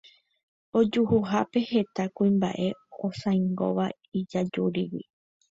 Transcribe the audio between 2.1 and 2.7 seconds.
kuimba'e